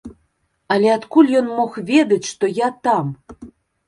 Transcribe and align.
Але 0.75 0.87
адкуль 0.93 1.29
ён 1.41 1.47
мог 1.57 1.75
ведаць, 1.89 2.27
што 2.31 2.49
я 2.65 2.71
там? 2.89 3.13